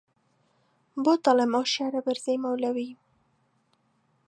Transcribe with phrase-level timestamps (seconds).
[1.03, 2.91] بۆت دەڵێم ئەو شێعرە بەرزەی مەولەوی